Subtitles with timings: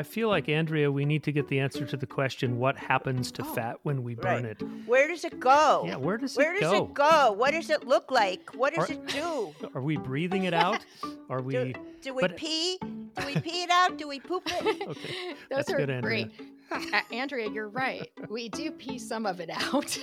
[0.00, 3.30] I feel like Andrea, we need to get the answer to the question: What happens
[3.32, 4.58] to Oh, fat when we burn right.
[4.58, 4.62] it?
[4.86, 5.82] Where does it go?
[5.86, 6.84] Yeah, where does Where it does go?
[6.86, 7.32] it go?
[7.36, 8.48] What does it look like?
[8.54, 9.52] What does Or- it do?
[9.74, 10.86] Are we breathing it out?
[11.28, 11.52] Are we?
[11.52, 12.78] Do, do we but- pee?
[12.80, 13.98] Do we pee it out?
[13.98, 14.82] Do we poop it?
[14.88, 16.30] Okay, Those that's are good, Andrea.
[16.72, 16.92] great.
[16.94, 18.08] A- Andrea, you're right.
[18.30, 19.98] We do pee some of it out.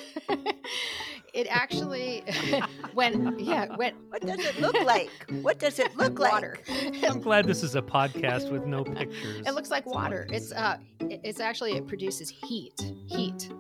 [1.38, 2.24] It actually,
[2.94, 5.10] when yeah, when What does it look like?
[5.44, 6.32] What does it look like?
[6.32, 6.58] water.
[7.08, 9.46] I'm glad this is a podcast with no pictures.
[9.46, 10.28] It looks like water.
[10.32, 12.74] It's uh, it's actually it produces heat.
[13.08, 13.52] Heat.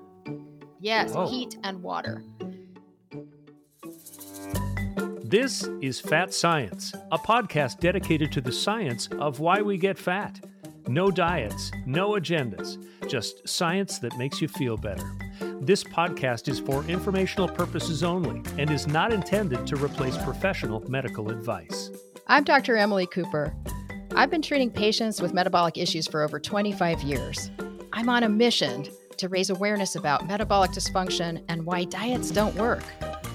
[0.79, 1.27] Yes, Oh.
[1.27, 2.23] heat and water.
[5.23, 10.39] This is Fat Science, a podcast dedicated to the science of why we get fat.
[10.87, 12.77] No diets, no agendas,
[13.09, 15.03] just science that makes you feel better.
[15.67, 21.29] This podcast is for informational purposes only and is not intended to replace professional medical
[21.29, 21.91] advice.
[22.27, 22.77] I'm Dr.
[22.77, 23.53] Emily Cooper.
[24.15, 27.51] I've been treating patients with metabolic issues for over 25 years.
[27.91, 28.87] I'm on a mission
[29.17, 32.83] to raise awareness about metabolic dysfunction and why diets don't work.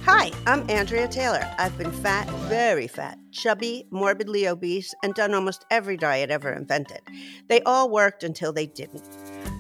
[0.06, 1.46] Hi, I'm Andrea Taylor.
[1.58, 7.02] I've been fat, very fat, chubby, morbidly obese, and done almost every diet ever invented.
[7.48, 9.06] They all worked until they didn't.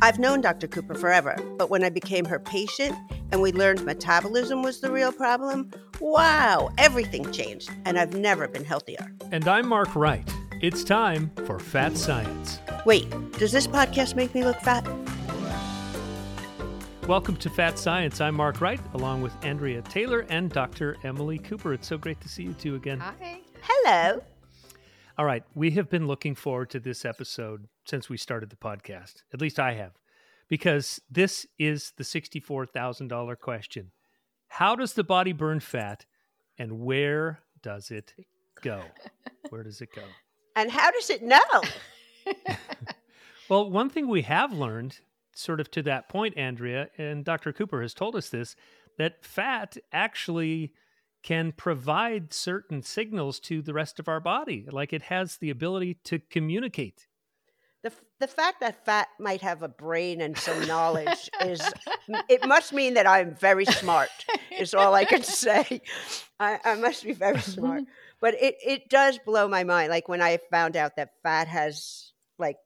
[0.02, 0.66] I've known Dr.
[0.66, 2.92] Cooper forever, but when I became her patient
[3.30, 8.64] and we learned metabolism was the real problem, wow, everything changed, and I've never been
[8.64, 9.14] healthier.
[9.30, 10.28] And I'm Mark Wright.
[10.60, 12.58] It's time for Fat Science.
[12.84, 14.84] Wait, does this podcast make me look fat?
[17.06, 18.20] Welcome to Fat Science.
[18.20, 20.96] I'm Mark Wright, along with Andrea Taylor and Dr.
[21.04, 21.74] Emily Cooper.
[21.74, 22.98] It's so great to see you two again.
[22.98, 23.38] Hi.
[23.60, 24.20] Hello.
[25.16, 29.22] All right, we have been looking forward to this episode since we started the podcast.
[29.32, 29.92] At least I have,
[30.48, 33.90] because this is the $64,000 question.
[34.48, 36.04] How does the body burn fat
[36.58, 38.14] and where does it
[38.60, 38.82] go?
[39.50, 40.02] Where does it go?
[40.56, 41.38] And how does it know?
[43.52, 45.00] Well, one thing we have learned,
[45.34, 47.52] sort of to that point, Andrea, and Dr.
[47.52, 48.56] Cooper has told us this,
[48.96, 50.72] that fat actually
[51.22, 54.66] can provide certain signals to the rest of our body.
[54.72, 57.08] Like it has the ability to communicate.
[57.82, 61.60] The, the fact that fat might have a brain and some knowledge is
[62.28, 64.10] it must mean that I'm very smart
[64.56, 65.82] is all I can say.
[66.38, 67.84] I, I must be very smart.
[68.20, 69.90] But it, it does blow my mind.
[69.90, 72.56] Like when I found out that fat has like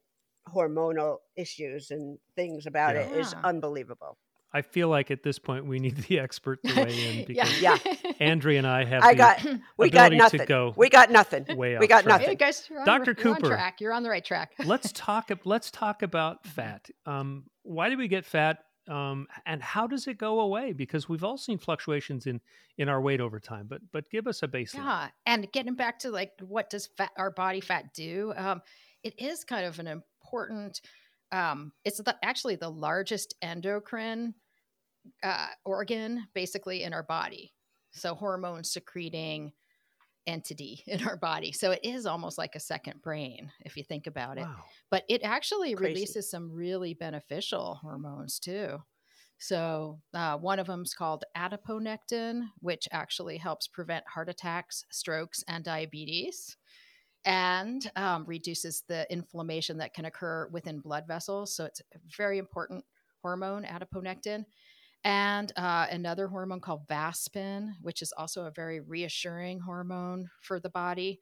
[0.54, 4.18] hormonal issues and things about it is unbelievable.
[4.52, 7.76] I feel like at this point we need the expert to weigh in because Yeah.
[8.20, 9.46] Andrea and I have I the got
[9.76, 10.40] we got nothing.
[10.40, 11.44] to go we got nothing.
[11.56, 12.20] way we got track.
[12.20, 12.38] Hey nothing.
[12.38, 13.14] guys, you're on, Dr.
[13.14, 13.80] the- you're on track.
[13.80, 14.52] You're on the right track.
[14.64, 16.88] let's talk let's talk about fat.
[17.04, 18.58] Um, why do we get fat?
[18.88, 20.72] Um, and how does it go away?
[20.72, 22.40] Because we've all seen fluctuations in
[22.78, 23.66] in our weight over time.
[23.68, 24.74] But but give us a baseline.
[24.76, 28.32] Yeah, and getting back to like what does fat our body fat do?
[28.36, 28.62] Um,
[29.02, 30.80] it is kind of an important.
[31.32, 34.34] Um, it's the, actually the largest endocrine
[35.22, 37.52] uh, organ, basically in our body.
[37.92, 39.52] So hormone secreting
[40.26, 41.52] entity in our body.
[41.52, 44.42] So it is almost like a second brain if you think about it.
[44.42, 44.64] Wow.
[44.90, 45.94] But it actually Crazy.
[45.94, 48.78] releases some really beneficial hormones too.
[49.38, 55.44] So uh, one of them is called adiponectin, which actually helps prevent heart attacks, strokes,
[55.46, 56.56] and diabetes,
[57.26, 61.54] and um, reduces the inflammation that can occur within blood vessels.
[61.54, 62.84] So it's a very important
[63.20, 64.44] hormone, adiponectin.
[65.02, 70.70] And uh, another hormone called vaspin, which is also a very reassuring hormone for the
[70.70, 71.20] body.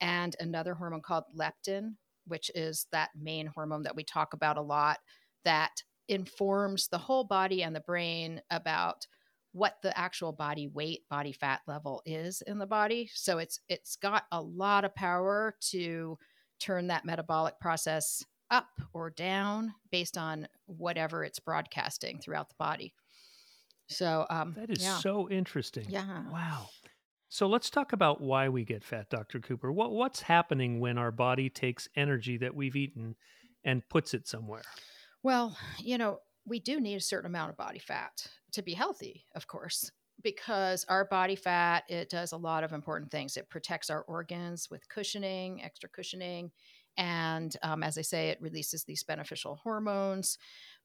[0.00, 1.96] And another hormone called leptin,
[2.26, 4.98] which is that main hormone that we talk about a lot
[5.44, 9.06] that informs the whole body and the brain about
[9.52, 13.96] what the actual body weight body fat level is in the body so it's it's
[13.96, 16.16] got a lot of power to
[16.60, 22.92] turn that metabolic process up or down based on whatever it's broadcasting throughout the body
[23.88, 24.98] so um That is yeah.
[24.98, 25.86] so interesting.
[25.88, 26.68] yeah Wow.
[27.32, 29.38] So let's talk about why we get fat, Dr.
[29.38, 29.70] Cooper.
[29.70, 33.14] What what's happening when our body takes energy that we've eaten
[33.64, 34.62] and puts it somewhere?
[35.22, 36.18] Well, you know,
[36.50, 40.84] we do need a certain amount of body fat to be healthy, of course, because
[40.88, 43.36] our body fat, it does a lot of important things.
[43.36, 46.50] It protects our organs with cushioning, extra cushioning.
[46.96, 50.38] And um, as I say, it releases these beneficial hormones.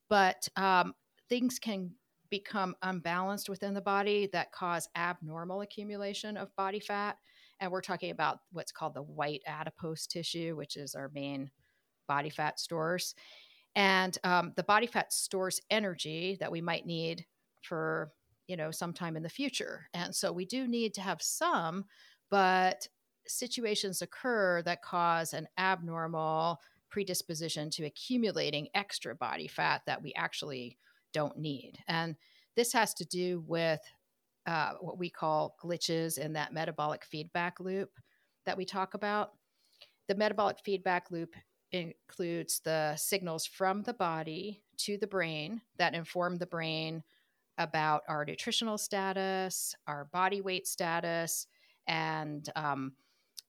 [0.07, 0.93] But um,
[1.29, 1.91] things can
[2.29, 7.17] become unbalanced within the body that cause abnormal accumulation of body fat.
[7.59, 11.49] And we're talking about what's called the white adipose tissue, which is our main
[12.07, 13.15] body fat stores.
[13.75, 17.25] And um, the body fat stores energy that we might need
[17.61, 18.11] for,
[18.47, 19.87] you know, sometime in the future.
[19.93, 21.85] And so we do need to have some,
[22.29, 22.87] but
[23.27, 30.77] situations occur that cause an abnormal predisposition to accumulating extra body fat that we actually
[31.11, 31.79] don't need.
[31.87, 32.15] And
[32.55, 33.81] this has to do with
[34.45, 37.89] uh, what we call glitches in that metabolic feedback loop
[38.45, 39.31] that we talk about.
[40.07, 41.35] The metabolic feedback loop
[41.75, 47.03] includes the signals from the body to the brain that inform the brain
[47.57, 51.47] about our nutritional status, our body weight status,
[51.87, 52.93] and um,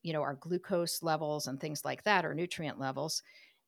[0.03, 3.23] you know our glucose levels and things like that, or nutrient levels.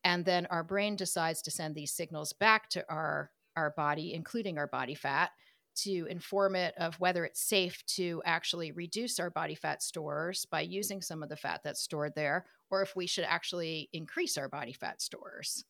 [0.04, 4.58] And then our brain decides to send these signals back to our our body, including
[4.58, 5.30] our body fat,
[5.74, 10.60] to inform it of whether it's safe to actually reduce our body fat stores by
[10.60, 14.48] using some of the fat that's stored there, or if we should actually increase our
[14.48, 15.64] body fat stores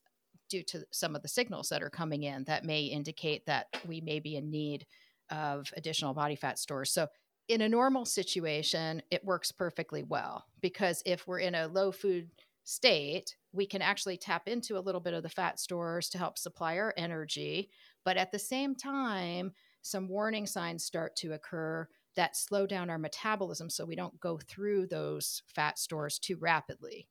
[0.49, 4.01] due to some of the signals that are coming in that may indicate that we
[4.01, 4.87] may be in need
[5.31, 6.93] of additional body fat stores.
[6.93, 7.09] So,
[7.49, 12.29] in a normal situation, it works perfectly well because if we're in a low food
[12.65, 16.37] state, we can actually tap into a little bit of the fat stores to help
[16.37, 17.71] supply our energy.
[18.05, 21.89] But at the same time, some warning signs start to occur
[22.19, 27.07] that slow down our metabolism so we don't go through those fat stores too rapidly.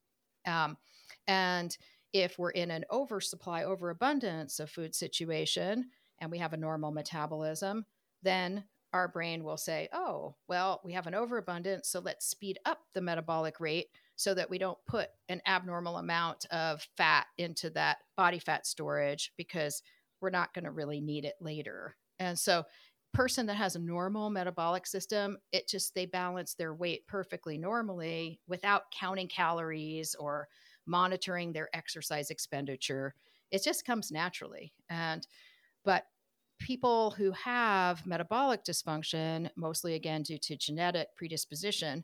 [0.46, 0.78] Um,
[1.28, 1.76] and
[2.12, 5.86] if we're in an oversupply, overabundance of food situation,
[6.20, 7.86] and we have a normal metabolism,
[8.22, 12.80] then our brain will say, oh, well, we have an overabundance, so let's speed up
[12.94, 13.88] the metabolic rate
[14.18, 19.32] so that we don't put an abnormal amount of fat into that body fat storage
[19.38, 19.82] because
[20.20, 21.96] we're not going to really need it later.
[22.20, 22.66] And so
[23.18, 28.40] person that has a normal metabolic system, it just they balance their weight perfectly normally
[28.48, 30.48] without counting calories or
[30.86, 33.16] monitoring their exercise expenditure.
[33.50, 34.72] It just comes naturally.
[34.92, 35.26] And
[35.84, 36.06] but
[36.60, 42.04] people who have metabolic dysfunction, mostly again due to genetic predisposition,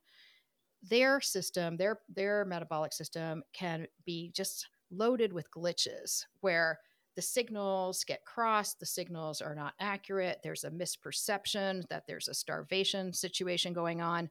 [0.81, 6.80] their system, their their metabolic system can be just loaded with glitches where
[7.15, 12.33] the signals get crossed, the signals are not accurate, there's a misperception that there's a
[12.33, 14.30] starvation situation going on.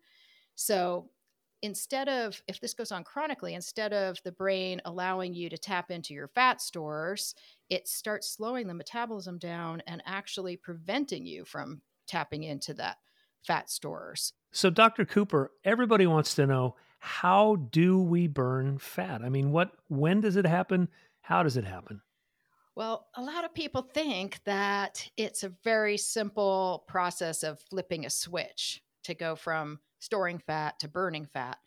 [0.55, 1.11] So
[1.63, 5.91] instead of, if this goes on chronically, instead of the brain allowing you to tap
[5.91, 7.35] into your fat stores,
[7.71, 12.99] it starts slowing the metabolism down and actually preventing you from tapping into that
[13.47, 14.33] fat stores.
[14.51, 15.05] So, Dr.
[15.05, 19.23] Cooper, everybody wants to know how do we burn fat?
[19.23, 20.89] I mean, what, when does it happen?
[21.23, 22.03] How does it happen?
[22.75, 28.11] Well, a lot of people think that it's a very simple process of flipping a
[28.11, 31.59] switch to go from storing fat to burning fat.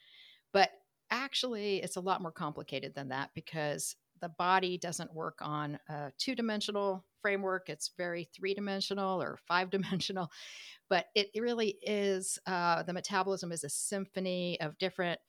[0.51, 0.71] But
[1.11, 6.11] actually, it's a lot more complicated than that because the body doesn't work on a
[6.17, 7.69] two dimensional framework.
[7.69, 10.31] It's very three dimensional or five dimensional.
[10.87, 15.19] But it really is uh, the metabolism is a symphony of different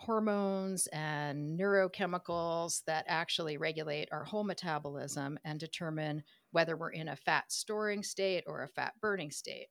[0.00, 7.16] hormones and neurochemicals that actually regulate our whole metabolism and determine whether we're in a
[7.16, 9.68] fat storing state or a fat burning state.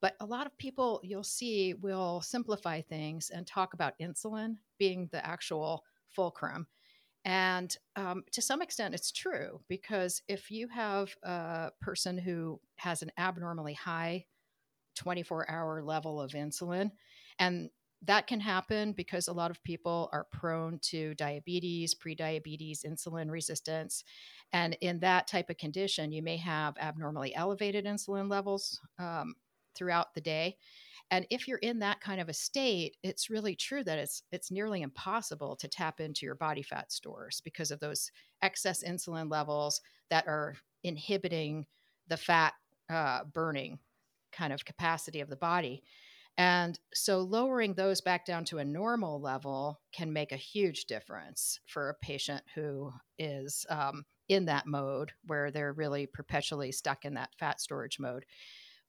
[0.00, 5.08] But a lot of people you'll see will simplify things and talk about insulin being
[5.12, 6.66] the actual fulcrum.
[7.24, 13.02] And um, to some extent, it's true because if you have a person who has
[13.02, 14.24] an abnormally high
[14.96, 16.90] 24 hour level of insulin
[17.38, 17.70] and
[18.02, 24.04] that can happen because a lot of people are prone to diabetes, prediabetes, insulin resistance.
[24.52, 29.34] And in that type of condition, you may have abnormally elevated insulin levels um,
[29.74, 30.56] throughout the day.
[31.10, 34.50] And if you're in that kind of a state, it's really true that it's it's
[34.50, 38.10] nearly impossible to tap into your body fat stores because of those
[38.42, 41.66] excess insulin levels that are inhibiting
[42.08, 42.52] the fat
[42.90, 43.78] uh, burning
[44.32, 45.82] kind of capacity of the body.
[46.38, 51.58] And so lowering those back down to a normal level can make a huge difference
[51.66, 57.14] for a patient who is um, in that mode where they're really perpetually stuck in
[57.14, 58.24] that fat storage mode.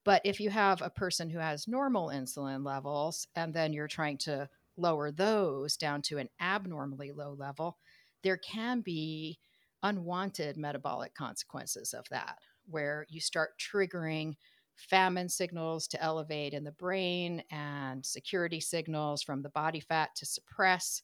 [0.05, 4.19] But if you have a person who has normal insulin levels and then you're trying
[4.19, 7.79] to lower those down to an abnormally low level,
[8.21, 9.39] there can be
[9.81, 12.37] unwanted metabolic consequences of that,
[12.67, 14.35] where you start triggering
[14.79, 20.25] famine signals to elevate in the brain and security signals from the body fat to
[20.25, 21.01] suppress.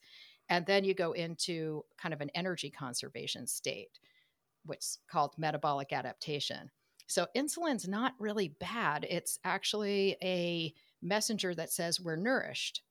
[0.49, 3.99] And then you go into kind of an energy conservation state,
[4.65, 6.71] which is called metabolic adaptation.
[7.07, 9.05] So insulin's not really bad.
[9.09, 12.81] It's actually a messenger that says we're nourished.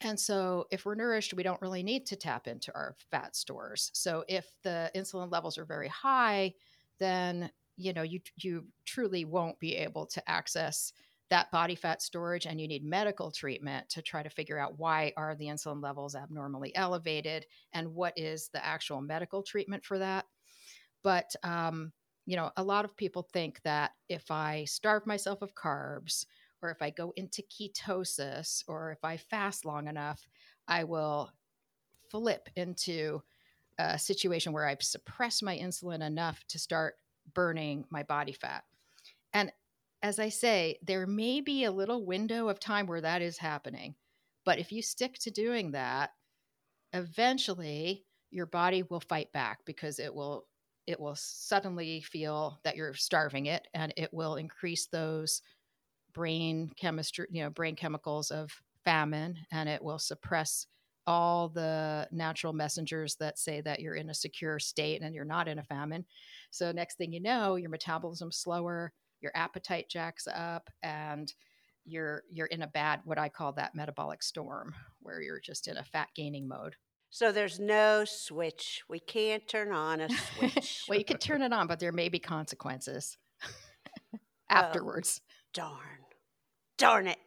[0.00, 3.90] And so, if we're nourished, we don't really need to tap into our fat stores.
[3.94, 6.54] So, if the insulin levels are very high,
[6.98, 10.92] then you know you you truly won't be able to access
[11.30, 15.12] that body fat storage and you need medical treatment to try to figure out why
[15.16, 20.26] are the insulin levels abnormally elevated and what is the actual medical treatment for that.
[21.02, 21.92] But um,
[22.26, 26.26] you know a lot of people think that if i starve myself of carbs
[26.62, 30.26] or if i go into ketosis or if i fast long enough
[30.68, 31.30] i will
[32.10, 33.20] flip into
[33.78, 36.94] a situation where i've suppressed my insulin enough to start
[37.32, 38.64] burning my body fat
[39.32, 39.50] and
[40.04, 43.94] as I say, there may be a little window of time where that is happening.
[44.44, 46.10] But if you stick to doing that,
[46.92, 50.46] eventually your body will fight back because it will
[50.86, 55.40] it will suddenly feel that you're starving it and it will increase those
[56.12, 58.52] brain chemistry, you know, brain chemicals of
[58.84, 60.66] famine and it will suppress
[61.06, 65.48] all the natural messengers that say that you're in a secure state and you're not
[65.48, 66.04] in a famine.
[66.50, 71.32] So next thing you know, your metabolism's slower, your appetite jacks up and
[71.86, 75.76] you're you're in a bad what I call that metabolic storm where you're just in
[75.76, 76.76] a fat gaining mode.
[77.10, 78.82] So there's no switch.
[78.88, 80.84] We can't turn on a switch.
[80.88, 83.16] well, you can turn it on, but there may be consequences
[84.50, 85.20] afterwards.
[85.52, 85.78] darn.
[86.76, 87.18] Darn it.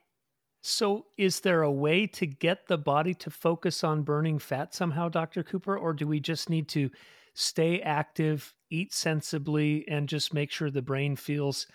[0.69, 5.07] So, is there a way to get the body to focus on burning fat somehow,
[5.07, 5.41] Dr.
[5.41, 5.77] Cooper?
[5.77, 6.89] Or do we just need to
[7.33, 11.67] stay active, eat sensibly, and just make sure the brain feels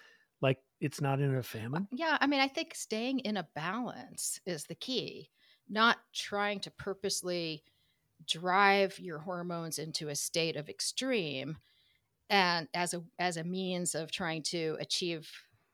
[0.43, 1.89] like it's not in a famine?
[1.91, 5.31] Yeah, I mean, I think staying in a balance is the key,
[5.71, 7.65] not trying to purposely
[8.29, 11.57] drive your hormones into a state of extreme
[12.29, 15.31] and as a as a means of trying to achieve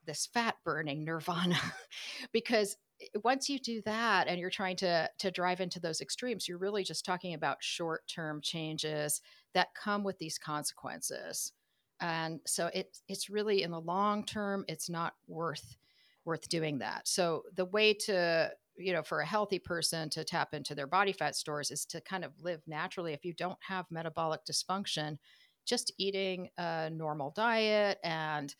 [0.06, 1.58] this fat burning nirvana
[2.32, 2.76] because
[3.22, 6.82] once you do that and you're trying to to drive into those extremes you're really
[6.82, 9.20] just talking about short-term changes
[9.54, 11.52] that come with these consequences.
[12.00, 15.76] And so it, it's really in the long term it's not worth
[16.24, 17.08] worth doing that.
[17.08, 21.12] So the way to you know for a healthy person to tap into their body
[21.12, 23.12] fat stores is to kind of live naturally.
[23.12, 25.18] If you don't have metabolic dysfunction
[25.66, 28.54] just eating a normal diet and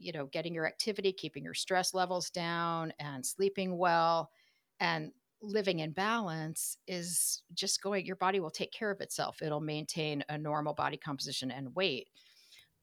[0.00, 4.30] you know getting your activity keeping your stress levels down and sleeping well
[4.80, 9.40] and living in balance is just going your body will take care of itself.
[9.42, 12.08] It'll maintain a normal body composition and weight.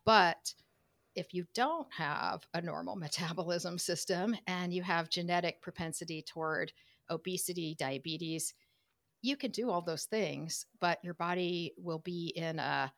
[0.06, 0.54] But
[1.16, 6.72] if you don't have a normal metabolism system and you have genetic propensity toward
[7.10, 8.54] obesity, diabetes,
[9.22, 12.92] you can do all those things, but your body will be in a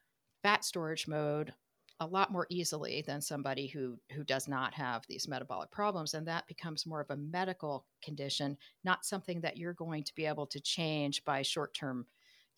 [0.44, 1.54] fat storage mode
[2.00, 6.28] a lot more easily than somebody who who does not have these metabolic problems and
[6.28, 10.48] that becomes more of a medical condition not something that you're going to be able
[10.48, 12.06] to change by short-term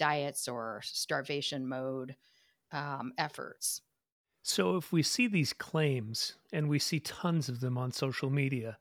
[0.01, 2.15] diets or starvation mode
[2.71, 3.81] um, efforts.
[4.43, 8.77] So, if we see these claims, and we see tons of them on social media,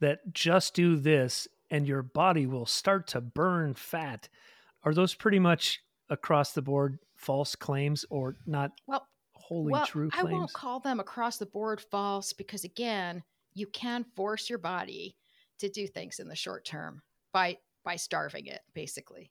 [0.00, 4.28] that just do this and your body will start to burn fat,
[4.84, 9.06] are those pretty much across the board false claims or not well,
[9.48, 10.28] wholly well, true claims?
[10.28, 13.22] I won't call them across the board false because, again,
[13.54, 15.16] you can force your body
[15.58, 17.02] to do things in the short term
[17.32, 19.30] by by starving it basically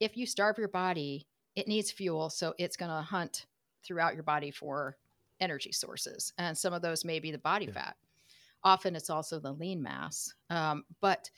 [0.00, 3.46] if you starve your body it needs fuel so it's going to hunt
[3.86, 4.96] throughout your body for
[5.40, 7.72] energy sources, and some of those may be the body yeah.
[7.72, 7.96] fat.
[8.64, 11.30] Often it's also the lean mass, um, but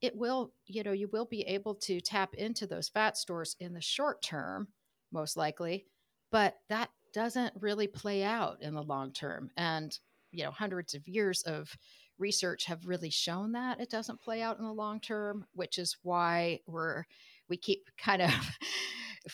[0.00, 3.72] it will, you know, you will be able to tap into those fat stores in
[3.72, 4.68] the short term,
[5.12, 5.86] most likely,
[6.30, 9.50] but that doesn't really play out in the long term.
[9.56, 9.96] And,
[10.32, 11.76] you know, hundreds of years of
[12.18, 15.96] research have really shown that it doesn't play out in the long term, which is
[16.02, 17.04] why we're
[17.48, 18.30] we keep kind of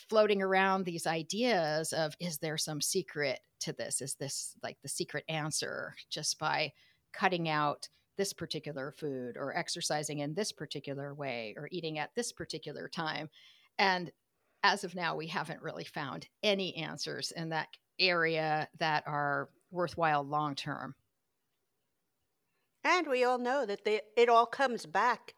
[0.09, 4.01] floating around these ideas of is there some secret to this?
[4.01, 6.73] Is this like the secret answer just by
[7.13, 12.33] cutting out this particular food or exercising in this particular way or eating at this
[12.33, 13.29] particular time?
[13.79, 14.11] And
[14.63, 20.23] as of now, we haven't really found any answers in that area that are worthwhile
[20.23, 20.95] long term.
[22.85, 25.35] And we all know that they, it all comes back,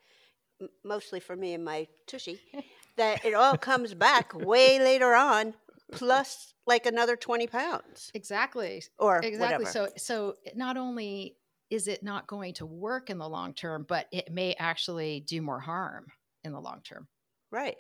[0.83, 2.41] mostly for me and my tushy,
[2.97, 5.55] that it all comes back way later on,
[5.93, 8.11] plus like another 20 pounds.
[8.15, 8.83] Exactly.
[8.99, 9.39] Or exactly.
[9.39, 9.67] Whatever.
[9.67, 11.37] So, so not only
[11.71, 15.43] is it not going to work in the long term, but it may actually do
[15.43, 16.07] more harm
[16.45, 17.09] in the long term.
[17.51, 17.77] Right.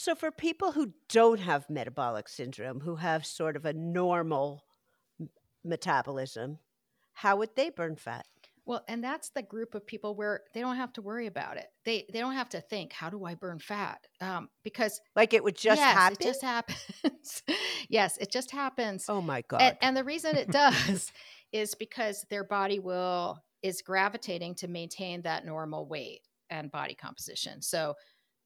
[0.00, 4.62] So, for people who don't have metabolic syndrome, who have sort of a normal
[5.64, 6.60] metabolism,
[7.14, 8.24] how would they burn fat?
[8.64, 11.66] Well, and that's the group of people where they don't have to worry about it.
[11.84, 14.06] They they don't have to think, how do I burn fat?
[14.20, 16.16] Um, because like it would just yes, happen.
[16.20, 17.42] It just happens.
[17.88, 19.06] yes, it just happens.
[19.08, 19.62] Oh my god!
[19.62, 21.10] And, and the reason it does
[21.52, 27.62] is because their body will is gravitating to maintain that normal weight and body composition.
[27.62, 27.94] So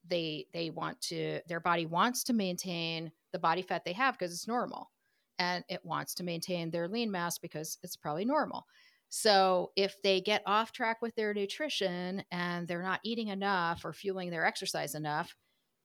[0.08, 4.32] they they want to their body wants to maintain the body fat they have because
[4.32, 4.90] it's normal
[5.38, 8.66] and it wants to maintain their lean mass because it's probably normal.
[9.08, 13.92] So if they get off track with their nutrition and they're not eating enough or
[13.92, 15.34] fueling their exercise enough,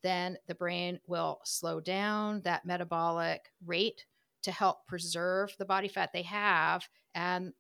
[0.04, 4.06] then the brain will slow down that metabolic rate
[4.44, 7.52] to help preserve the body fat they have and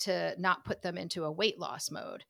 [0.00, 2.24] to not put them into a weight loss mode.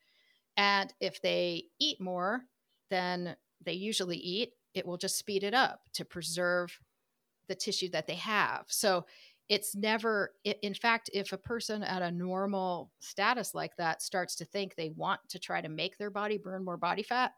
[0.56, 2.42] And if they eat more
[2.90, 6.78] than they usually eat, it will just speed it up to preserve
[7.48, 8.64] the tissue that they have.
[8.68, 9.06] So
[9.48, 14.44] it's never, in fact, if a person at a normal status like that starts to
[14.44, 17.32] think they want to try to make their body burn more body fat,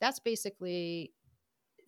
[0.00, 1.12] that's basically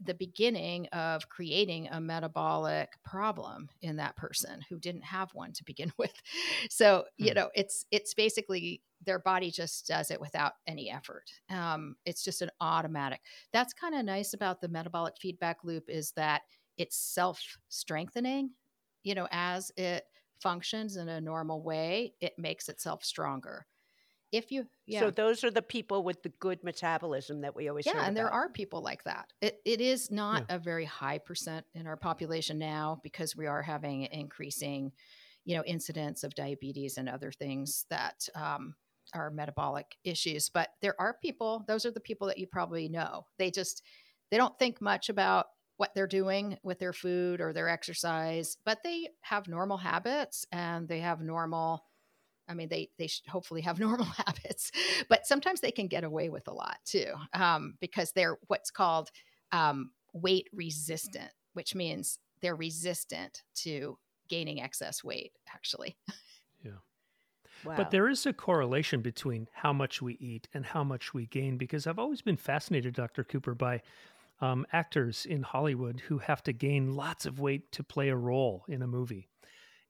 [0.02, 5.64] the beginning of creating a metabolic problem in that person who didn't have one to
[5.64, 6.14] begin with.
[6.70, 7.36] So, you hmm.
[7.36, 11.24] know, it's it's basically their body just does it without any effort.
[11.48, 13.20] Um, it's just an automatic.
[13.52, 16.42] That's kind of nice about the metabolic feedback loop is that
[16.76, 18.50] it's self strengthening.
[19.02, 20.04] You know, as it
[20.42, 23.66] functions in a normal way, it makes itself stronger
[24.32, 25.00] if you yeah.
[25.00, 28.14] So those are the people with the good metabolism that we always yeah, and about.
[28.14, 29.26] there are people like that.
[29.40, 30.56] It it is not yeah.
[30.56, 34.92] a very high percent in our population now because we are having increasing,
[35.44, 38.74] you know, incidence of diabetes and other things that um,
[39.14, 40.48] are metabolic issues.
[40.48, 43.26] But there are people; those are the people that you probably know.
[43.38, 43.82] They just
[44.30, 48.78] they don't think much about what they're doing with their food or their exercise, but
[48.84, 51.84] they have normal habits and they have normal
[52.50, 54.72] I mean, they they should hopefully have normal habits,
[55.08, 59.10] but sometimes they can get away with a lot too um, because they're what's called
[59.52, 63.96] um, weight resistant, which means they're resistant to
[64.28, 65.32] gaining excess weight.
[65.54, 65.96] Actually.
[67.64, 67.74] Wow.
[67.76, 71.56] But there is a correlation between how much we eat and how much we gain
[71.56, 73.24] because I've always been fascinated, Dr.
[73.24, 73.82] Cooper, by
[74.40, 78.64] um, actors in Hollywood who have to gain lots of weight to play a role
[78.68, 79.28] in a movie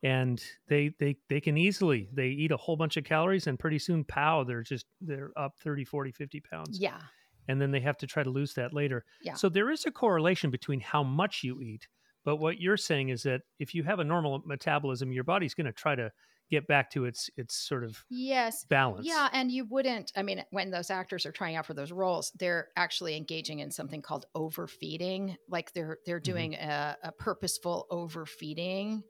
[0.03, 3.79] and they they they can easily they eat a whole bunch of calories and pretty
[3.79, 7.01] soon pow they're just they're up 30 40 50 pounds yeah
[7.49, 9.35] and then they have to try to lose that later yeah.
[9.35, 11.87] so there is a correlation between how much you eat
[12.25, 15.67] but what you're saying is that if you have a normal metabolism your body's going
[15.67, 16.11] to try to
[16.51, 20.45] get back to its its sort of yes balance yeah and you wouldn't i mean
[20.51, 24.27] when those actors are trying out for those roles they're actually engaging in something called
[24.35, 26.33] overfeeding like they're they're mm-hmm.
[26.33, 26.71] doing mm-hmm.
[26.71, 29.03] a, a purposeful overfeeding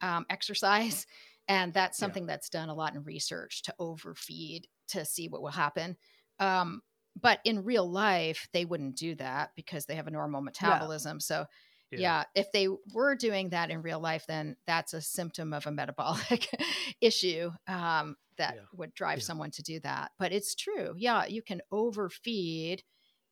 [0.00, 1.06] um, exercise.
[1.48, 2.32] And that's something yeah.
[2.32, 5.96] that's done a lot in research to overfeed to see what will happen.
[6.40, 6.80] Um,
[7.14, 11.18] but in real life, they wouldn't do that because they have a normal metabolism.
[11.18, 11.20] Yeah.
[11.20, 11.44] So,
[11.90, 11.98] yeah.
[11.98, 12.24] yeah.
[12.34, 16.48] if they were doing that in real life, then that's a symptom of a metabolic
[17.00, 18.62] issue um, that yeah.
[18.74, 20.12] would drive someone to do that.
[20.18, 20.94] But it's true.
[20.96, 22.82] Yeah, you can overfeed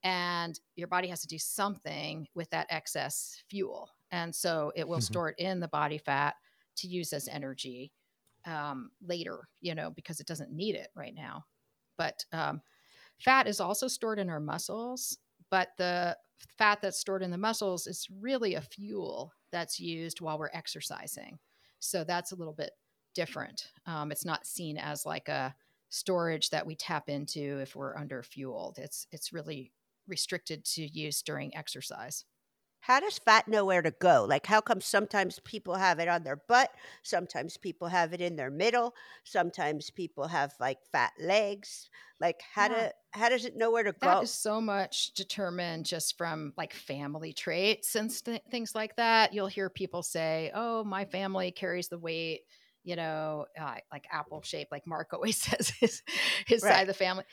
[0.02, 3.90] and your body has to do something with that excess fuel.
[4.10, 5.02] And so it will mm-hmm.
[5.02, 6.34] store it in the body fat
[6.76, 7.90] to use as energy
[8.46, 11.44] um, later, you know, because it doesn't need it right now.
[11.96, 12.60] But um,
[13.18, 15.16] fat is also stored in our muscles,
[15.50, 16.16] but the
[16.58, 21.38] fat that's stored in the muscles is really a fuel that's used while we're exercising.
[21.78, 22.70] So that's a little bit
[23.14, 23.70] different.
[23.86, 25.54] Um, it's not seen as like a
[25.90, 28.78] storage that we tap into if we're under fueled.
[28.78, 29.72] It's it's really
[30.06, 32.24] restricted to use during exercise
[32.84, 34.26] how does fat know where to go?
[34.28, 36.70] Like, how come sometimes people have it on their butt,
[37.02, 38.94] sometimes people have it in their middle,
[39.24, 41.88] sometimes people have like fat legs?
[42.20, 42.88] Like, how yeah.
[42.88, 43.98] do how does it know where to go?
[44.00, 49.32] That is so much determined just from like family traits and st- things like that.
[49.32, 52.42] You'll hear people say, "Oh, my family carries the weight."
[52.82, 56.02] You know, uh, like apple shape, like Mark always says his
[56.46, 56.70] his right.
[56.70, 57.24] side of the family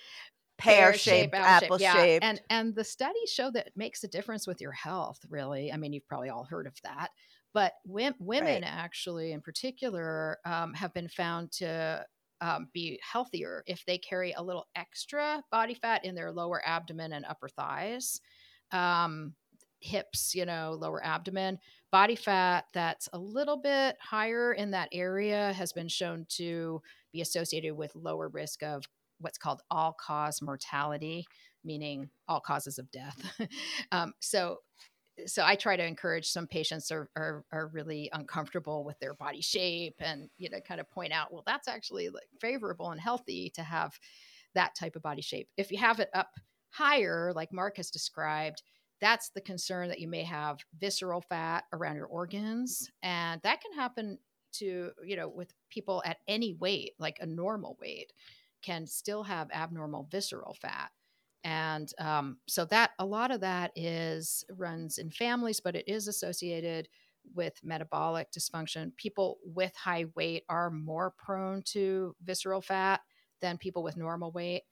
[0.61, 2.23] pear shape, apple shaped.
[2.23, 2.29] Yeah.
[2.29, 5.71] And and the studies show that it makes a difference with your health, really.
[5.71, 7.09] I mean, you've probably all heard of that.
[7.53, 8.63] But women right.
[8.63, 12.05] actually, in particular, um, have been found to
[12.39, 17.13] um, be healthier if they carry a little extra body fat in their lower abdomen
[17.13, 18.21] and upper thighs,
[18.71, 19.33] um,
[19.79, 21.59] hips, you know, lower abdomen.
[21.91, 27.21] Body fat that's a little bit higher in that area has been shown to be
[27.21, 28.85] associated with lower risk of
[29.21, 31.25] what's called all cause mortality,
[31.63, 33.19] meaning all causes of death.
[33.91, 34.57] um, so,
[35.25, 39.41] so I try to encourage some patients are, are, are really uncomfortable with their body
[39.41, 43.51] shape and you know kind of point out well that's actually like favorable and healthy
[43.55, 43.93] to have
[44.55, 45.47] that type of body shape.
[45.57, 46.31] If you have it up
[46.69, 48.63] higher, like Mark has described,
[48.99, 53.73] that's the concern that you may have visceral fat around your organs, and that can
[53.73, 54.19] happen
[54.53, 58.11] to you know with people at any weight, like a normal weight
[58.61, 60.91] can still have abnormal visceral fat.
[61.43, 66.07] And um, so that a lot of that is runs in families, but it is
[66.07, 66.87] associated
[67.33, 68.95] with metabolic dysfunction.
[68.97, 73.01] People with high weight are more prone to visceral fat
[73.41, 74.63] than people with normal weight.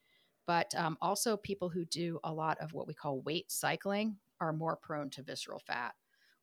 [0.45, 4.53] But um, also, people who do a lot of what we call weight cycling are
[4.53, 5.93] more prone to visceral fat.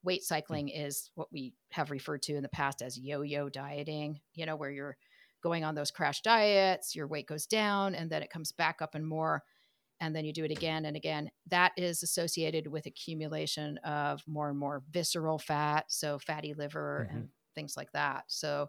[0.02, 0.26] Weight hmm.
[0.26, 4.46] cycling is what we have referred to in the past as yo yo dieting, you
[4.46, 4.96] know, where you're
[5.46, 8.96] going on those crash diets, your weight goes down, and then it comes back up
[8.96, 9.42] and more
[10.00, 14.48] and then you do it again and again that is associated with accumulation of more
[14.50, 17.18] and more visceral fat so fatty liver mm-hmm.
[17.18, 18.66] and things like that so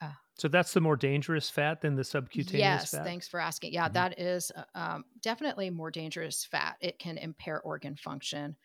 [0.00, 3.04] uh, so that's the more dangerous fat than the subcutaneous yes fat?
[3.04, 3.94] thanks for asking yeah mm-hmm.
[3.94, 8.56] that is uh, um, definitely more dangerous fat it can impair organ function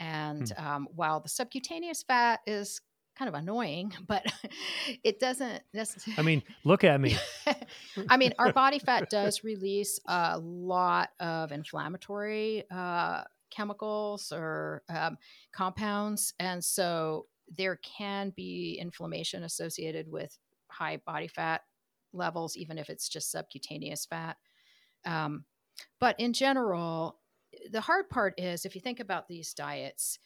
[0.00, 0.64] and mm.
[0.64, 2.80] um, while the subcutaneous fat is
[3.18, 4.24] kind of annoying, but
[5.04, 6.18] it doesn't necessarily.
[6.18, 7.16] I mean, look at me.
[8.08, 15.18] I mean, our body fat does release a lot of inflammatory uh, chemicals or um,
[15.52, 16.34] compounds.
[16.38, 20.36] And so there can be inflammation associated with
[20.68, 21.62] high body fat
[22.12, 24.36] levels, even if it's just subcutaneous fat.
[25.04, 25.44] Um,
[26.00, 27.18] but in general,
[27.70, 30.18] the hard part is if you think about these diets,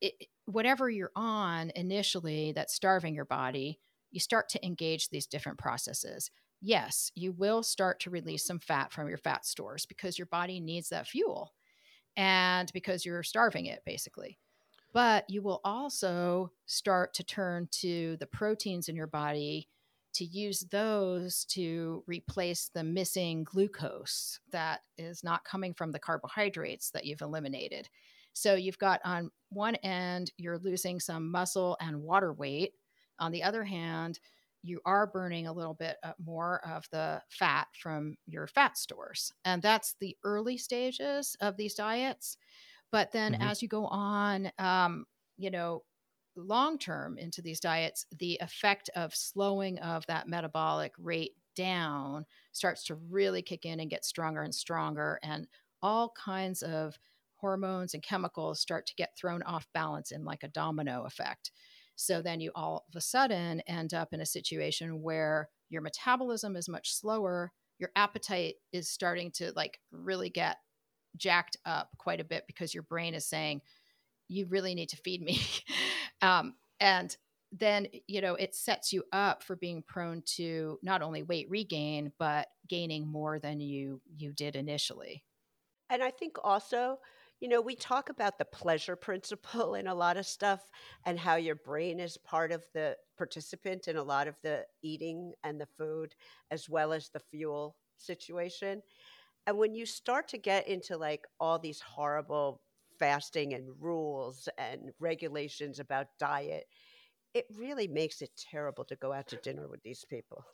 [0.00, 0.14] it,
[0.46, 3.78] whatever you're on initially that's starving your body,
[4.10, 6.30] you start to engage these different processes.
[6.60, 10.60] Yes, you will start to release some fat from your fat stores because your body
[10.60, 11.52] needs that fuel
[12.16, 14.38] and because you're starving it basically.
[14.92, 19.68] But you will also start to turn to the proteins in your body
[20.14, 26.90] to use those to replace the missing glucose that is not coming from the carbohydrates
[26.92, 27.90] that you've eliminated.
[28.36, 32.74] So you've got on one end, you're losing some muscle and water weight.
[33.18, 34.20] On the other hand,
[34.62, 39.32] you are burning a little bit uh, more of the fat from your fat stores.
[39.46, 42.36] And that's the early stages of these diets.
[42.92, 43.42] But then mm-hmm.
[43.42, 45.06] as you go on, um,
[45.38, 45.82] you know,
[46.36, 52.84] long term into these diets, the effect of slowing of that metabolic rate down starts
[52.84, 55.18] to really kick in and get stronger and stronger.
[55.22, 55.46] And
[55.80, 56.98] all kinds of
[57.40, 61.50] hormones and chemicals start to get thrown off balance in like a domino effect.
[61.96, 66.56] So then you all of a sudden end up in a situation where your metabolism
[66.56, 70.56] is much slower, your appetite is starting to like really get
[71.16, 73.62] jacked up quite a bit because your brain is saying,
[74.28, 75.40] you really need to feed me.
[76.22, 77.16] um, and
[77.52, 82.12] then you know it sets you up for being prone to not only weight regain
[82.18, 85.24] but gaining more than you you did initially
[85.88, 86.98] and i think also
[87.40, 90.60] you know, we talk about the pleasure principle in a lot of stuff
[91.04, 95.32] and how your brain is part of the participant in a lot of the eating
[95.44, 96.14] and the food,
[96.50, 98.82] as well as the fuel situation.
[99.46, 102.62] And when you start to get into like all these horrible
[102.98, 106.64] fasting and rules and regulations about diet,
[107.34, 110.44] it really makes it terrible to go out to dinner with these people.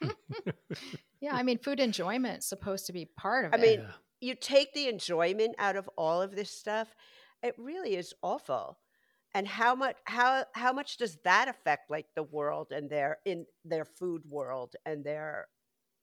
[1.20, 3.60] yeah, I mean, food enjoyment is supposed to be part of I it.
[3.60, 3.86] I mean,
[4.24, 6.94] you take the enjoyment out of all of this stuff,
[7.42, 8.78] it really is awful.
[9.34, 13.46] And how much how how much does that affect like the world and their in
[13.64, 15.48] their food world and their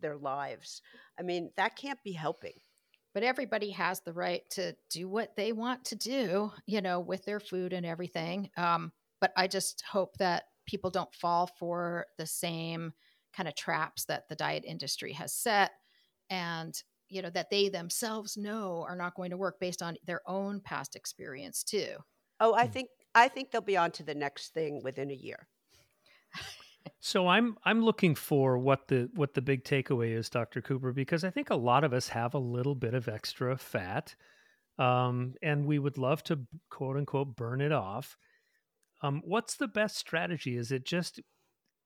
[0.01, 0.81] their lives?
[1.19, 2.59] I mean, that can't be helping.
[3.13, 7.25] But everybody has the right to do what they want to do, you know, with
[7.25, 8.49] their food and everything.
[8.55, 12.93] Um, but I just hope that people don't fall for the same
[13.33, 15.71] kind of traps that the diet industry has set
[16.29, 20.21] and you know that they themselves know are not going to work based on their
[20.25, 21.95] own past experience too.
[22.39, 22.71] Oh i hmm.
[22.71, 25.47] think i think they'll be on to the next thing within a year.
[26.99, 31.23] So i'm i'm looking for what the what the big takeaway is dr cooper because
[31.23, 34.15] i think a lot of us have a little bit of extra fat
[34.81, 38.17] um, and we would love to quote unquote burn it off.
[39.03, 40.57] Um, what's the best strategy?
[40.57, 41.19] Is it just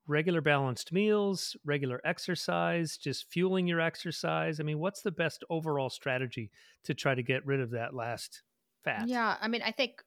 [0.06, 4.60] regular balanced meals, regular exercise, just fueling your exercise?
[4.60, 6.50] I mean, what's the best overall strategy
[6.84, 8.42] to try to get rid of that last
[8.84, 9.08] fat?
[9.08, 10.02] Yeah, I mean, I think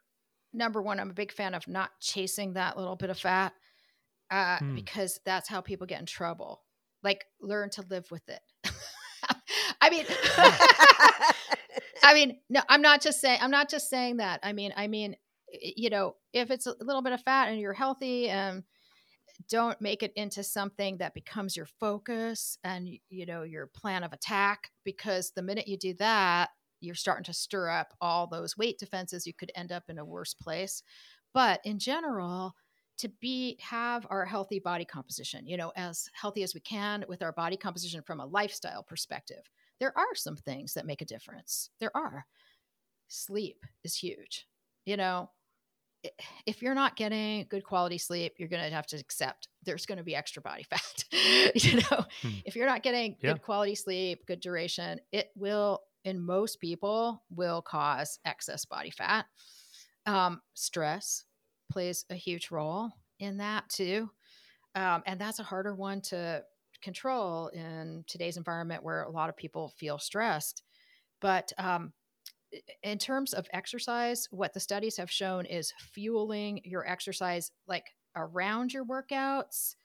[0.53, 3.53] number one, I'm a big fan of not chasing that little bit of fat
[4.31, 4.75] uh, hmm.
[4.75, 6.63] because that's how people get in trouble.
[7.03, 8.41] Like, learn to live with it.
[9.81, 10.05] I mean,
[12.03, 13.39] I mean, no, I'm not just saying.
[13.41, 14.39] I'm not just saying that.
[14.43, 15.15] I mean, I mean,
[15.51, 18.63] you know, if it's a little bit of fat and you're healthy and
[19.47, 24.13] don't make it into something that becomes your focus and you know your plan of
[24.13, 26.49] attack because the minute you do that
[26.81, 30.05] you're starting to stir up all those weight defenses you could end up in a
[30.05, 30.83] worse place
[31.33, 32.55] but in general
[32.99, 37.23] to be have our healthy body composition, you know, as healthy as we can with
[37.23, 39.49] our body composition from a lifestyle perspective.
[39.79, 41.69] There are some things that make a difference.
[41.79, 42.25] There are.
[43.07, 44.45] Sleep is huge.
[44.85, 45.29] You know,
[46.45, 49.97] if you're not getting good quality sleep, you're going to have to accept there's going
[49.97, 51.03] to be extra body fat.
[51.55, 52.29] you know, hmm.
[52.45, 53.33] if you're not getting yeah.
[53.33, 59.25] good quality sleep, good duration, it will, in most people, will cause excess body fat.
[60.05, 61.25] Um, stress
[61.71, 64.09] plays a huge role in that too.
[64.75, 66.43] Um, and that's a harder one to
[66.81, 70.63] control in today's environment where a lot of people feel stressed.
[71.21, 71.91] But um,
[72.83, 77.85] in terms of exercise, what the studies have shown is fueling your exercise like
[78.15, 79.75] around your workouts.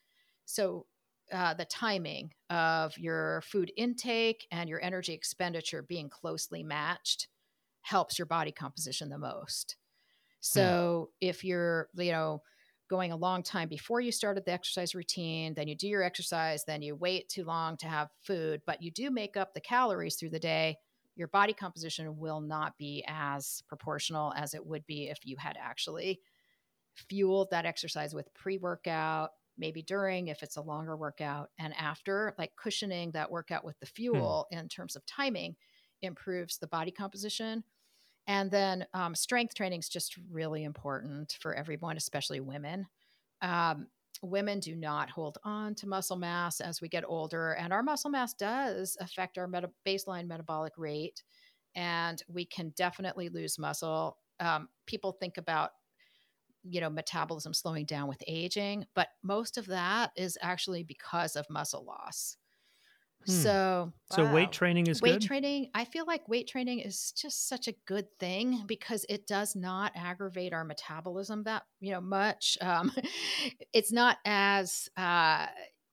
[0.45, 0.87] So,
[1.33, 7.29] uh, the timing of your food intake and your energy expenditure being closely matched
[7.81, 9.77] helps your body composition the most.
[10.41, 11.31] So, yeah.
[11.31, 12.43] if you're, you know,
[12.91, 16.65] going a long time before you started the exercise routine, then you do your exercise,
[16.67, 20.17] then you wait too long to have food, but you do make up the calories
[20.17, 20.77] through the day
[21.17, 25.57] your body composition will not be as proportional as it would be if you had
[25.61, 26.21] actually
[26.95, 32.35] fueled that exercise with pre workout, maybe during if it's a longer workout, and after,
[32.39, 33.95] like cushioning that workout with the hmm.
[33.95, 34.59] fuel hmm.
[34.59, 35.57] in terms of timing
[36.03, 37.65] improves the body composition.
[38.27, 42.87] And then um, strength training is just really important for everyone, especially women.
[43.43, 43.89] Um,
[44.25, 48.11] women do not hold on to muscle mass as we get older, and our muscle
[48.11, 51.23] mass does affect our meta- baseline metabolic rate,
[51.75, 54.19] and we can definitely lose muscle.
[54.41, 55.71] Um, people think about
[56.65, 61.45] you know metabolism slowing down with aging but most of that is actually because of
[61.51, 62.39] muscle loss
[63.27, 63.33] Hmm.
[63.33, 64.35] So, so wow.
[64.35, 65.23] weight training is weight good?
[65.23, 65.71] training.
[65.75, 69.93] I feel like weight training is just such a good thing because it does not
[69.95, 72.59] aggravate our metabolism that you know much.
[72.61, 72.93] Um,
[73.73, 75.47] it's not as uh,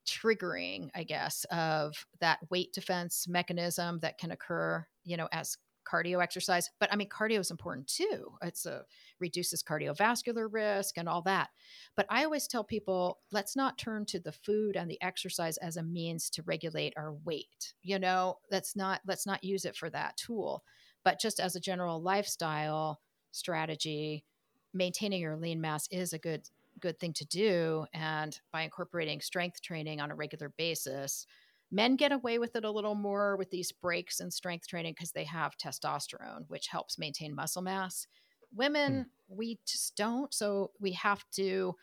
[0.08, 6.22] triggering, I guess, of that weight defense mechanism that can occur, you know, as cardio
[6.22, 6.70] exercise.
[6.80, 8.34] But I mean, cardio is important too.
[8.41, 8.84] It's a
[9.20, 11.50] reduces cardiovascular risk and all that.
[11.96, 15.78] But I always tell people, let's not turn to the food and the exercise as
[15.78, 17.74] a means to regulate our weight.
[17.82, 20.63] You know, let's not let's not use it for that tool.
[21.04, 23.00] But just as a general lifestyle
[23.32, 24.26] strategy,
[24.74, 26.48] maintaining your lean mass is a good
[26.80, 31.28] good thing to do and by incorporating strength training on a regular basis
[31.72, 35.12] Men get away with it a little more with these breaks in strength training because
[35.12, 38.08] they have testosterone, which helps maintain muscle mass.
[38.54, 39.36] Women, hmm.
[39.38, 40.34] we just don't.
[40.34, 41.76] So we have to,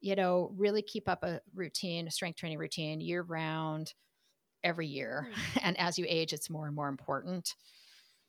[0.00, 3.94] you know, really keep up a routine, a strength training routine year round,
[4.62, 5.28] every year.
[5.32, 5.58] Hmm.
[5.62, 7.54] And as you age, it's more and more important.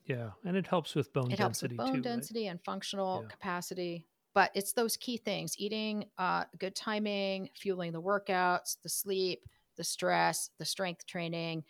[0.05, 0.31] Yeah.
[0.45, 1.41] And it helps with bone it density.
[1.41, 2.51] It helps with bone too, density right?
[2.51, 3.29] and functional yeah.
[3.29, 4.05] capacity.
[4.33, 9.45] But it's those key things eating, uh, good timing, fueling the workouts, the sleep,
[9.81, 11.63] the stress, the strength training.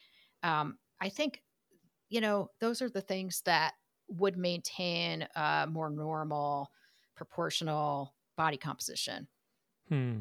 [0.44, 1.42] Um, I think,
[2.10, 3.72] you know, those are the things that
[4.10, 6.70] would maintain a more normal,
[7.16, 9.30] proportional body composition.
[9.88, 10.20] Hmm.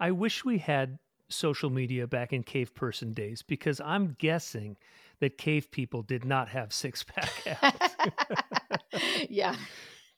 [0.00, 4.78] I wish we had social media back in cave person days because I'm guessing
[5.20, 7.96] that cave people did not have six pack abs.
[9.28, 9.54] yeah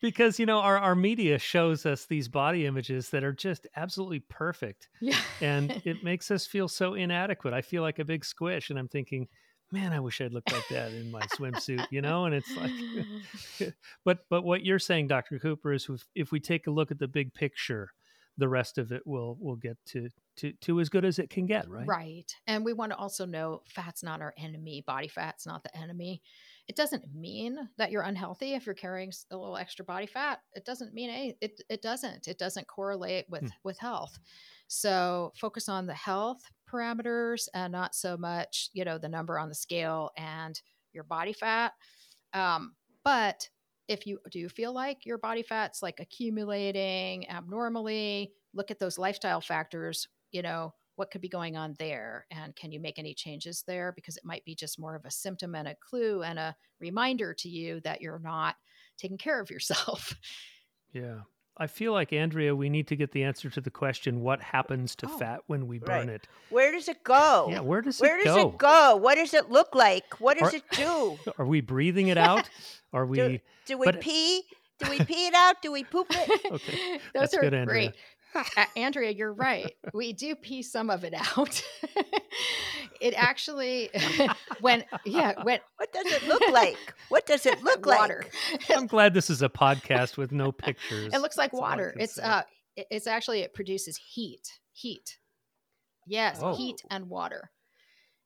[0.01, 4.21] because you know our, our media shows us these body images that are just absolutely
[4.21, 5.17] perfect yeah.
[5.41, 7.55] and it makes us feel so inadequate.
[7.55, 9.29] I feel like a big squish and i'm thinking
[9.71, 12.73] man i wish i'd looked like that in my swimsuit you know and it's like
[14.05, 16.99] but but what you're saying dr cooper is if, if we take a look at
[16.99, 17.93] the big picture
[18.39, 21.45] the rest of it will will get to to to as good as it can
[21.45, 21.87] get right?
[21.87, 25.77] Right and we want to also know fat's not our enemy body fat's not the
[25.77, 26.23] enemy
[26.69, 30.41] it doesn't mean that you're unhealthy if you're carrying a little extra body fat.
[30.53, 32.29] It doesn't mean any, it, it doesn't.
[32.29, 33.53] It doesn't correlate with, mm.
[33.65, 34.19] with health.
[34.67, 39.49] So focus on the health parameters and not so much, you know, the number on
[39.49, 40.61] the scale and
[40.93, 41.73] your body fat.
[42.35, 43.49] Um, but
[43.89, 49.41] if you do feel like your body fat's like accumulating abnormally, look at those lifestyle
[49.41, 53.63] factors, you know, what could be going on there and can you make any changes
[53.67, 56.55] there because it might be just more of a symptom and a clue and a
[56.81, 58.57] reminder to you that you're not
[58.97, 60.15] taking care of yourself
[60.93, 61.21] yeah
[61.61, 64.95] I feel like Andrea, we need to get the answer to the question: What happens
[64.97, 66.11] to oh, fat when we burn right.
[66.11, 66.29] it?
[66.51, 67.49] Where does it go?
[67.51, 68.33] Yeah, where does where it go?
[68.33, 68.97] Where does it go?
[68.97, 70.21] What does it look like?
[70.21, 71.19] What does are, it do?
[71.37, 72.49] Are we breathing it out?
[72.93, 73.17] Are we?
[73.17, 74.45] Do, do we but, pee?
[74.79, 75.61] Do we pee it out?
[75.61, 76.41] Do we poop it?
[76.53, 77.93] okay, those That's are good, Andrea.
[78.33, 78.67] Great.
[78.77, 79.73] Andrea, you're right.
[79.93, 81.63] We do pee some of it out.
[83.01, 83.91] it actually,
[84.61, 86.77] when yeah, when what does it look like?
[87.09, 88.25] What does it look water.
[88.53, 88.71] like?
[88.77, 91.13] I'm glad this is a podcast with no pictures.
[91.13, 91.95] It looks like That's water.
[91.99, 92.23] It's say.
[92.23, 92.43] uh,
[92.77, 94.59] it's actually it produces heat.
[94.73, 95.19] Heat.
[96.07, 96.55] Yes, Oh.
[96.55, 97.51] heat and water.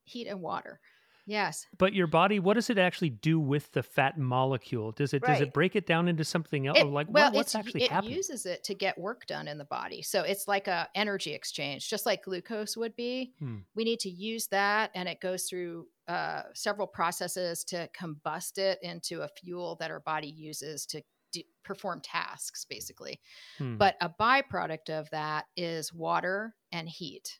[0.05, 0.79] Heat and water.
[1.25, 1.67] Yes.
[1.77, 4.91] But your body, what does it actually do with the fat molecule?
[4.91, 6.79] Does it does it break it down into something else?
[6.79, 8.15] It- like well, what, what's it's- actually it happening?
[8.15, 10.01] uses it to get work done in the body.
[10.01, 13.33] So it's like a energy exchange, just like glucose would be.
[13.39, 13.59] Hmm.
[13.75, 18.79] We need to use that, and it goes through uh, several processes to combust it
[18.81, 23.21] into a fuel that our body uses to do, perform tasks, basically.
[23.57, 23.77] Hmm.
[23.77, 27.39] But a byproduct of that is water and heat.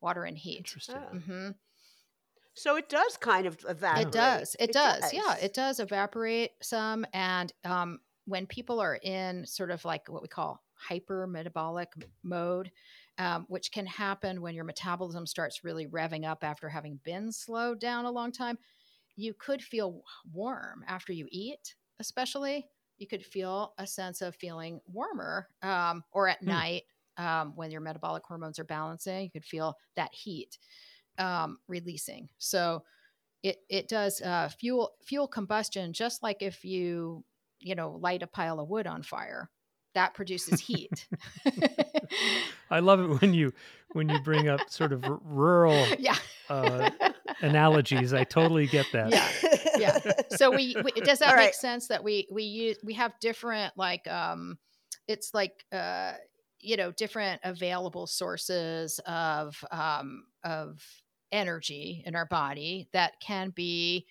[0.00, 0.58] Water and heat.
[0.58, 0.96] Interesting.
[0.96, 1.50] Ah.
[2.54, 3.92] So it does kind of evaporate.
[3.94, 4.56] It does.
[4.58, 5.12] It, does.
[5.12, 7.04] Yeah, it does evaporate some.
[7.12, 12.72] And um, when people are in sort of like what we call hyper metabolic mode,
[13.18, 17.80] um, which can happen when your metabolism starts really revving up after having been slowed
[17.80, 18.58] down a long time,
[19.16, 22.68] you could feel warm after you eat, especially.
[22.98, 26.62] You could feel a sense of feeling warmer, um, or at Hmm.
[26.62, 26.84] night
[27.16, 30.58] um, when your metabolic hormones are balancing, you could feel that heat
[31.18, 32.28] um, releasing.
[32.38, 32.84] So
[33.42, 37.24] it it does uh, fuel fuel combustion, just like if you
[37.60, 39.50] you know light a pile of wood on fire,
[39.94, 41.06] that produces heat.
[42.70, 43.52] I love it when you
[43.92, 46.16] when you bring up sort of r- rural yeah.
[46.48, 46.90] uh,
[47.40, 48.12] analogies.
[48.12, 49.10] I totally get that.
[49.10, 49.28] Yeah.
[49.78, 50.12] yeah.
[50.36, 51.54] So we, we does that All make right.
[51.54, 54.58] sense that we we use we have different like um
[55.08, 56.12] it's like uh
[56.60, 60.82] you know different available sources of um of
[61.32, 64.06] energy in our body that can be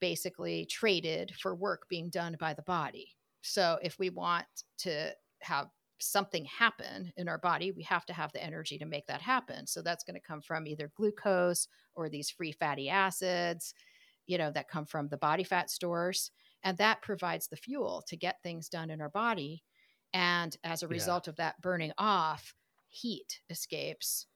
[0.00, 3.16] basically traded for work being done by the body.
[3.40, 4.46] So if we want
[4.78, 9.06] to have something happen in our body, we have to have the energy to make
[9.06, 9.66] that happen.
[9.66, 13.72] So that's going to come from either glucose or these free fatty acids,
[14.26, 16.30] you know, that come from the body fat stores.
[16.62, 19.62] And that provides the fuel to get things done in our body.
[20.12, 20.92] And as a Yeah.
[20.92, 22.54] result of that burning off,
[22.88, 24.26] heat escapes,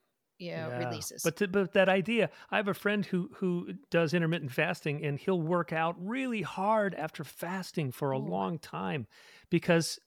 [0.41, 0.79] you know, Yeah.
[0.89, 1.23] releases.
[1.23, 5.19] But th- but that idea, I have a friend who who does intermittent fasting, and
[5.19, 8.27] he'll work out really hard after fasting for a Ooh.
[8.27, 9.07] long time,
[9.51, 9.99] because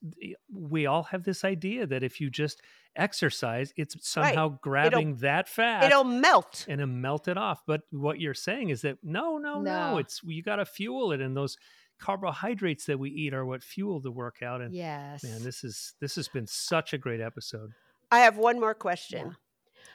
[0.51, 2.61] we all have this idea that if you just
[2.95, 6.65] exercise, it's somehow grabbing that fat It'll melt.
[6.69, 7.63] and it'll melt it off.
[7.65, 9.97] But what you're saying is that no, no, no, No.
[9.97, 11.57] it's you got to fuel it, and those
[11.99, 14.61] carbohydrates that we eat are what fuel the workout.
[14.61, 15.23] And yes.
[15.23, 17.71] man, this is this has been such a great episode.
[18.11, 19.35] I have one more question.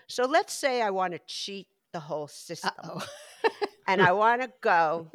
[0.09, 3.01] So let's say I want to cheat the whole system.
[3.89, 5.13] And I want to go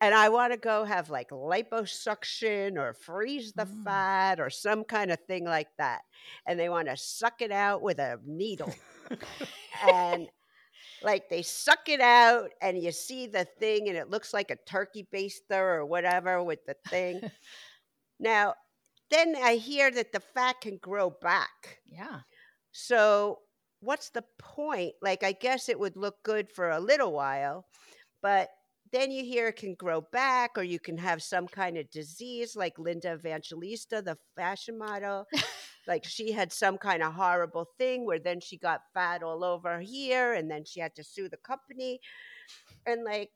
[0.00, 3.82] and I want to go have like liposuction or freeze the Mm.
[3.84, 6.02] fat or some kind of thing like that.
[6.46, 8.78] And they want to suck it out with a needle.
[9.80, 10.28] and
[11.02, 14.56] like they suck it out and you see the thing and it looks like a
[14.66, 17.22] turkey baster or whatever with the thing.
[18.18, 18.54] now,
[19.10, 21.80] then I hear that the fat can grow back.
[21.86, 22.20] yeah.
[22.78, 23.38] So,
[23.80, 24.96] what's the point?
[25.00, 27.64] Like, I guess it would look good for a little while,
[28.20, 28.50] but
[28.92, 32.54] then you hear it can grow back, or you can have some kind of disease,
[32.54, 35.24] like Linda Evangelista, the fashion model.
[35.88, 39.80] like, she had some kind of horrible thing where then she got fat all over
[39.80, 41.98] here, and then she had to sue the company.
[42.84, 43.30] And, like,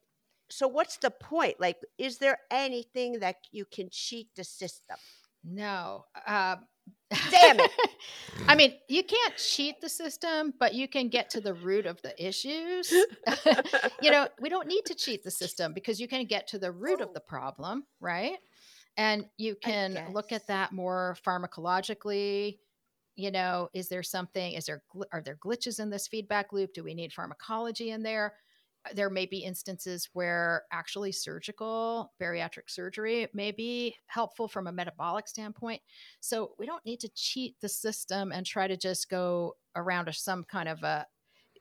[0.50, 1.58] so what's the point?
[1.58, 4.98] Like, is there anything that you can cheat the system?
[5.42, 6.04] No.
[6.26, 6.56] Uh,
[7.30, 7.70] Damn it.
[8.48, 12.00] I mean, you can't cheat the system, but you can get to the root of
[12.02, 12.90] the issues.
[14.02, 16.70] you know, we don't need to cheat the system because you can get to the
[16.70, 17.12] root of oh.
[17.14, 18.38] the problem, right?
[18.96, 22.58] And you can look at that more pharmacologically.
[23.16, 24.52] You know, is there something?
[24.52, 26.72] Is there are there glitches in this feedback loop?
[26.74, 28.34] Do we need pharmacology in there?
[28.94, 35.28] There may be instances where actually surgical bariatric surgery may be helpful from a metabolic
[35.28, 35.82] standpoint.
[36.20, 40.12] So we don't need to cheat the system and try to just go around a,
[40.12, 41.06] some kind of a.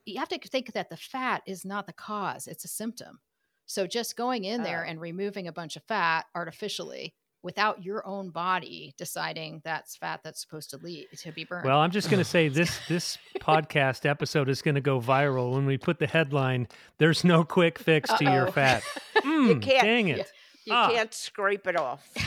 [0.06, 3.20] You have to think that the fat is not the cause; it's a symptom.
[3.66, 4.90] So just going in there Oh.
[4.90, 10.42] and removing a bunch of fat artificially without your own body deciding that's fat that's
[10.42, 11.66] supposed to leave to be burned.
[11.66, 15.54] Well, I'm just going to say this this podcast episode is going to go viral
[15.54, 18.52] when we put the headline "There's no quick fix to your Uh-oh.
[18.52, 18.84] fat."
[19.24, 20.32] You Mm, can't- Dang it!
[20.66, 20.90] You Ah.
[20.90, 22.08] can't scrape it off.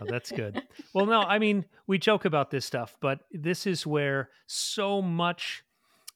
[0.00, 0.60] Oh, that's good.
[0.92, 5.62] Well, no, I mean, we joke about this stuff, but this is where so much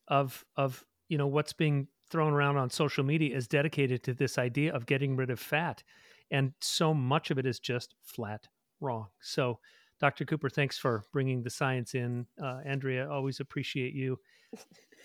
[0.09, 4.39] of of you know what's being thrown around on social media is dedicated to this
[4.39, 5.85] idea of getting rid of fat,
[6.31, 8.49] and so much of it is just flat
[8.81, 9.07] wrong.
[9.20, 9.59] So,
[10.01, 10.24] Dr.
[10.24, 12.27] Cooper, thanks for bringing the science in.
[12.43, 14.18] Uh, Andrea, always appreciate you.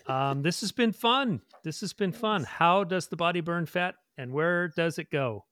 [0.08, 1.40] Um, this has been fun.
[1.62, 2.44] This has been fun.
[2.44, 5.44] How does the body burn fat, and where does it go?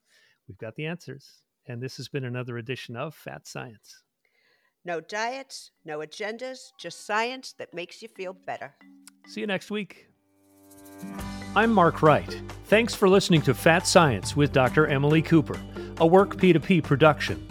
[0.48, 1.42] We've got the answers.
[1.66, 4.02] And this has been another edition of Fat Science.
[4.84, 8.74] No diets, no agendas, just science that makes you feel better.
[9.26, 10.08] See you next week.
[11.56, 12.40] I'm Mark Wright.
[12.66, 14.86] Thanks for listening to Fat Science with Dr.
[14.86, 15.58] Emily Cooper,
[15.98, 17.44] a Work P2P production.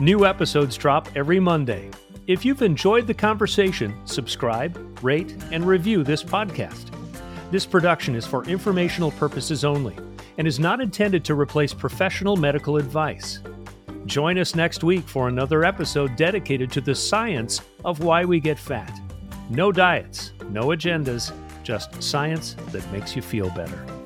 [0.00, 1.88] New episodes drop every Monday.
[2.26, 6.90] If you've enjoyed the conversation, subscribe, rate, and review this podcast.
[7.52, 9.96] This production is for informational purposes only
[10.36, 13.38] and is not intended to replace professional medical advice.
[14.04, 18.58] Join us next week for another episode dedicated to the science of why we get
[18.58, 18.98] fat.
[19.48, 21.32] No diets, no agendas,
[21.64, 24.03] just science that makes you feel better.